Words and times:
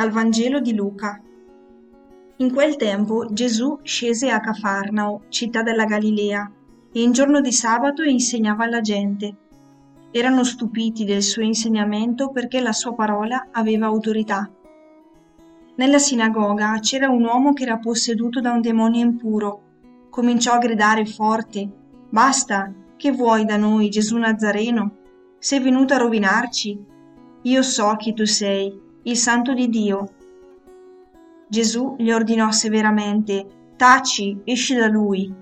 Dal 0.00 0.12
Vangelo 0.12 0.60
di 0.60 0.74
Luca. 0.74 1.20
In 2.36 2.54
quel 2.54 2.76
tempo 2.76 3.26
Gesù 3.30 3.80
scese 3.82 4.30
a 4.30 4.40
Cafarnao, 4.40 5.24
città 5.28 5.62
della 5.62 5.84
Galilea, 5.84 6.50
e 6.90 7.02
in 7.02 7.12
giorno 7.12 7.42
di 7.42 7.52
sabato 7.52 8.02
insegnava 8.02 8.64
alla 8.64 8.80
gente. 8.80 9.36
Erano 10.10 10.42
stupiti 10.42 11.04
del 11.04 11.22
suo 11.22 11.42
insegnamento 11.42 12.30
perché 12.30 12.62
la 12.62 12.72
sua 12.72 12.94
parola 12.94 13.48
aveva 13.50 13.88
autorità. 13.88 14.50
Nella 15.74 15.98
sinagoga 15.98 16.78
c'era 16.80 17.10
un 17.10 17.22
uomo 17.22 17.52
che 17.52 17.64
era 17.64 17.76
posseduto 17.76 18.40
da 18.40 18.52
un 18.52 18.62
demonio 18.62 19.04
impuro. 19.04 19.60
Cominciò 20.08 20.54
a 20.54 20.58
gridare 20.60 21.04
forte: 21.04 21.68
Basta, 22.08 22.72
che 22.96 23.12
vuoi 23.12 23.44
da 23.44 23.58
noi, 23.58 23.90
Gesù 23.90 24.16
Nazareno? 24.16 24.96
Sei 25.38 25.60
venuto 25.60 25.92
a 25.92 25.98
rovinarci? 25.98 26.84
Io 27.42 27.62
so 27.62 27.94
chi 27.96 28.14
tu 28.14 28.24
sei 28.24 28.88
il 29.04 29.16
santo 29.16 29.54
di 29.54 29.68
Dio. 29.70 30.08
Gesù 31.48 31.96
gli 31.98 32.10
ordinò 32.10 32.50
severamente, 32.50 33.46
Taci, 33.76 34.42
esci 34.44 34.74
da 34.74 34.88
lui. 34.88 35.32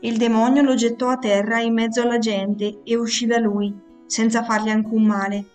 Il 0.00 0.18
demonio 0.18 0.62
lo 0.62 0.74
gettò 0.74 1.08
a 1.08 1.16
terra 1.16 1.58
in 1.60 1.72
mezzo 1.72 2.02
alla 2.02 2.18
gente 2.18 2.80
e 2.84 2.96
uscì 2.96 3.24
da 3.24 3.38
lui, 3.38 3.74
senza 4.04 4.44
fargli 4.44 4.68
alcun 4.68 5.04
male. 5.04 5.46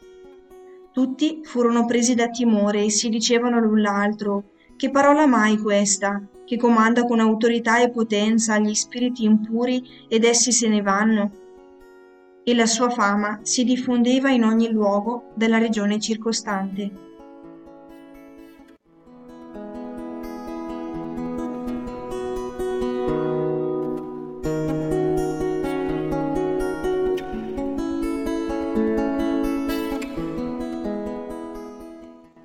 Tutti 0.91 1.41
furono 1.43 1.85
presi 1.85 2.15
da 2.15 2.29
timore 2.29 2.83
e 2.83 2.89
si 2.89 3.09
dicevano 3.09 3.59
l'un 3.59 3.81
l'altro, 3.81 4.45
che 4.75 4.89
parola 4.89 5.27
mai 5.27 5.59
questa, 5.59 6.21
che 6.45 6.57
comanda 6.57 7.05
con 7.05 7.19
autorità 7.19 7.79
e 7.79 7.91
potenza 7.91 8.55
agli 8.55 8.73
spiriti 8.73 9.25
impuri 9.25 10.07
ed 10.09 10.23
essi 10.23 10.51
se 10.51 10.67
ne 10.67 10.81
vanno? 10.81 11.31
E 12.43 12.55
la 12.55 12.65
sua 12.65 12.89
fama 12.89 13.39
si 13.43 13.63
diffondeva 13.63 14.31
in 14.31 14.43
ogni 14.43 14.71
luogo 14.71 15.31
della 15.35 15.59
regione 15.59 15.99
circostante. 15.99 17.12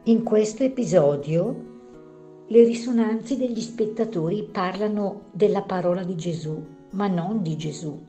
In 0.08 0.22
questo 0.22 0.62
episodio 0.62 2.44
le 2.46 2.64
risonanze 2.64 3.36
degli 3.36 3.60
spettatori 3.60 4.48
parlano 4.50 5.24
della 5.32 5.60
parola 5.60 6.02
di 6.02 6.16
Gesù, 6.16 6.64
ma 6.92 7.08
non 7.08 7.42
di 7.42 7.58
Gesù, 7.58 8.06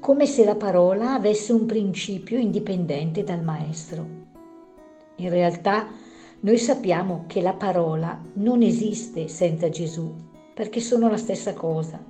come 0.00 0.26
se 0.26 0.44
la 0.44 0.56
parola 0.56 1.14
avesse 1.14 1.52
un 1.52 1.66
principio 1.66 2.36
indipendente 2.36 3.22
dal 3.22 3.44
Maestro. 3.44 4.04
In 5.18 5.30
realtà 5.30 5.86
noi 6.40 6.58
sappiamo 6.58 7.26
che 7.28 7.40
la 7.42 7.54
parola 7.54 8.20
non 8.32 8.60
esiste 8.62 9.28
senza 9.28 9.68
Gesù, 9.68 10.12
perché 10.52 10.80
sono 10.80 11.08
la 11.08 11.16
stessa 11.16 11.54
cosa. 11.54 12.04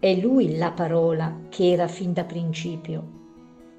È 0.00 0.14
Lui 0.16 0.56
la 0.56 0.72
parola 0.72 1.42
che 1.48 1.70
era 1.70 1.86
fin 1.86 2.12
da 2.12 2.24
principio, 2.24 3.04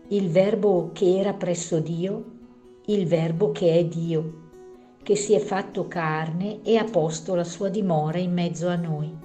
il 0.08 0.30
verbo 0.30 0.92
che 0.94 1.20
era 1.20 1.34
presso 1.34 1.82
Dio 1.82 2.40
il 2.86 3.06
Verbo 3.06 3.52
che 3.52 3.78
è 3.78 3.86
Dio, 3.86 4.40
che 5.04 5.16
si 5.16 5.34
è 5.34 5.40
fatto 5.40 5.88
carne 5.88 6.62
e 6.64 6.78
ha 6.78 6.84
posto 6.84 7.36
la 7.36 7.44
sua 7.44 7.70
dimora 7.70 8.18
in 8.18 8.34
mezzo 8.34 8.68
a 8.68 8.76
noi. 8.76 9.16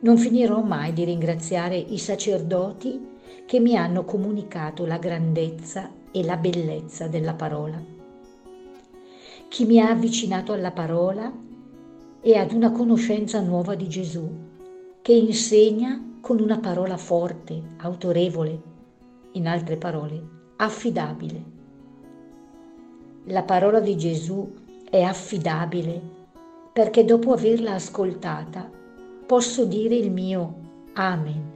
Non 0.00 0.16
finirò 0.16 0.62
mai 0.62 0.94
di 0.94 1.04
ringraziare 1.04 1.76
i 1.76 1.98
sacerdoti 1.98 3.08
che 3.44 3.60
mi 3.60 3.76
hanno 3.76 4.04
comunicato 4.04 4.86
la 4.86 4.96
grandezza 4.96 5.90
e 6.10 6.24
la 6.24 6.38
bellezza 6.38 7.06
della 7.06 7.34
parola. 7.34 7.82
Chi 9.48 9.66
mi 9.66 9.78
ha 9.78 9.90
avvicinato 9.90 10.52
alla 10.52 10.70
parola 10.70 11.30
e 12.22 12.36
ad 12.36 12.52
una 12.52 12.72
conoscenza 12.72 13.40
nuova 13.40 13.74
di 13.74 13.88
Gesù, 13.88 14.28
che 15.02 15.12
insegna 15.12 16.18
con 16.20 16.40
una 16.40 16.58
parola 16.58 16.96
forte, 16.96 17.60
autorevole, 17.78 18.62
in 19.32 19.46
altre 19.46 19.76
parole, 19.76 20.38
affidabile. 20.62 21.42
La 23.24 23.42
parola 23.44 23.80
di 23.80 23.96
Gesù 23.96 24.52
è 24.90 25.00
affidabile 25.00 26.18
perché 26.70 27.02
dopo 27.04 27.32
averla 27.32 27.72
ascoltata 27.72 28.70
posso 29.26 29.64
dire 29.64 29.94
il 29.94 30.10
mio 30.10 30.68
Amen, 30.92 31.52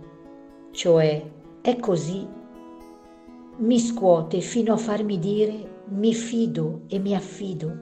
cioè 0.70 1.22
è 1.60 1.76
così. 1.76 2.26
Mi 3.56 3.78
scuote 3.78 4.40
fino 4.40 4.72
a 4.72 4.78
farmi 4.78 5.18
dire 5.18 5.82
mi 5.88 6.14
fido 6.14 6.82
e 6.88 6.98
mi 6.98 7.14
affido. 7.14 7.76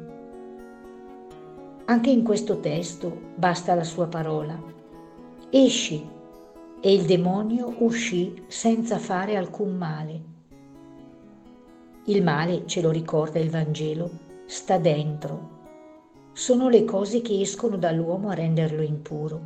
Anche 1.84 2.11
in 2.11 2.25
questo 2.25 2.59
testo 2.59 3.16
basta 3.37 3.75
la 3.75 3.84
sua 3.84 4.09
parola. 4.09 4.61
Esci 5.50 6.05
e 6.81 6.93
il 6.93 7.05
demonio 7.05 7.77
uscì 7.78 8.43
senza 8.49 8.99
fare 8.99 9.37
alcun 9.37 9.77
male. 9.77 10.31
Il 12.07 12.25
male, 12.25 12.67
ce 12.67 12.81
lo 12.81 12.91
ricorda 12.91 13.39
il 13.39 13.49
Vangelo, 13.49 14.11
sta 14.47 14.77
dentro. 14.77 15.51
Sono 16.33 16.69
le 16.69 16.85
cose 16.85 17.21
che 17.21 17.41
escono 17.41 17.77
dall'uomo 17.77 18.29
a 18.29 18.35
renderlo 18.35 18.83
impuro. 18.83 19.41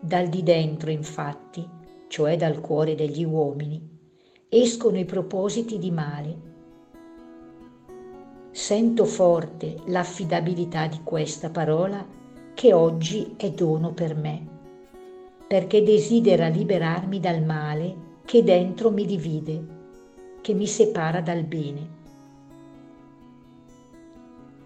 Dal 0.00 0.28
di 0.28 0.42
dentro, 0.42 0.88
infatti, 0.90 1.68
cioè 2.08 2.38
dal 2.38 2.62
cuore 2.62 2.94
degli 2.94 3.24
uomini, 3.24 3.86
escono 4.48 4.96
i 4.96 5.04
propositi 5.04 5.78
di 5.78 5.90
male. 5.90 6.36
Sento 8.52 9.04
forte 9.04 9.76
l'affidabilità 9.84 10.86
di 10.86 11.00
questa 11.04 11.50
parola 11.50 12.06
che 12.54 12.72
oggi 12.72 13.34
è 13.36 13.50
dono 13.50 13.92
per 13.92 14.16
me, 14.16 14.46
perché 15.46 15.82
desidera 15.82 16.48
liberarmi 16.48 17.20
dal 17.20 17.44
male 17.44 17.96
che 18.24 18.42
dentro 18.42 18.90
mi 18.90 19.04
divide 19.04 19.74
che 20.46 20.54
mi 20.54 20.68
separa 20.68 21.20
dal 21.20 21.42
bene. 21.42 21.88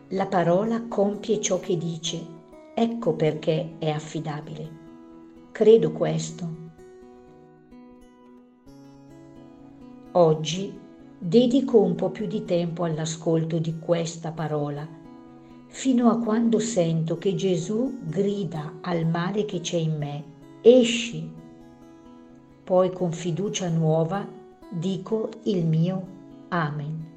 La 0.09 0.27
parola 0.27 0.83
compie 0.89 1.41
ciò 1.41 1.59
che 1.59 1.79
dice, 1.79 2.23
ecco 2.75 3.15
perché 3.15 3.77
è 3.79 3.89
affidabile. 3.89 4.69
Credo 5.51 5.91
questo. 5.93 6.49
Oggi 10.13 10.79
dedico 11.19 11.81
un 11.81 11.95
po' 11.95 12.11
più 12.11 12.27
di 12.27 12.45
tempo 12.45 12.85
all'ascolto 12.85 13.59
di 13.59 13.79
questa 13.79 14.33
parola, 14.33 14.87
fino 15.69 16.11
a 16.11 16.19
quando 16.19 16.59
sento 16.59 17.17
che 17.17 17.35
Gesù 17.35 18.01
grida 18.03 18.81
al 18.83 19.07
male 19.07 19.47
che 19.47 19.61
c'è 19.61 19.79
in 19.79 19.97
me, 19.97 20.25
esci. 20.61 21.27
Poi 22.65 22.93
con 22.93 23.13
fiducia 23.13 23.71
nuova 23.71 24.40
dico 24.71 25.31
il 25.45 25.67
mio 25.67 26.19
Amen. 26.49 27.10